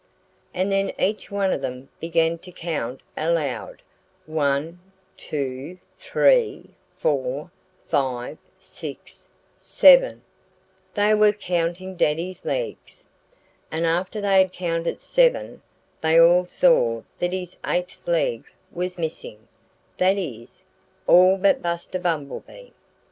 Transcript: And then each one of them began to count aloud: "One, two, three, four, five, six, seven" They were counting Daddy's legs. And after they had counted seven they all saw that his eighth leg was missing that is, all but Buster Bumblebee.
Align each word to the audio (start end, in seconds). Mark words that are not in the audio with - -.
And 0.51 0.71
then 0.71 0.91
each 0.97 1.29
one 1.29 1.53
of 1.53 1.61
them 1.61 1.89
began 1.99 2.39
to 2.39 2.51
count 2.51 3.01
aloud: 3.15 3.83
"One, 4.25 4.79
two, 5.15 5.77
three, 5.99 6.71
four, 6.97 7.51
five, 7.85 8.39
six, 8.57 9.27
seven" 9.53 10.23
They 10.95 11.13
were 11.13 11.33
counting 11.33 11.97
Daddy's 11.97 12.45
legs. 12.45 13.05
And 13.71 13.85
after 13.85 14.19
they 14.19 14.39
had 14.39 14.51
counted 14.51 14.99
seven 14.99 15.61
they 16.01 16.19
all 16.19 16.45
saw 16.45 17.03
that 17.19 17.31
his 17.31 17.59
eighth 17.63 18.07
leg 18.07 18.43
was 18.71 18.97
missing 18.97 19.47
that 19.97 20.17
is, 20.17 20.63
all 21.05 21.37
but 21.37 21.61
Buster 21.61 21.99
Bumblebee. 21.99 22.71